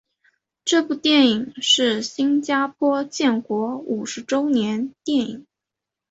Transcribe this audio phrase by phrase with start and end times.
[0.65, 5.45] 这部电影是新加坡建国五十周年电影。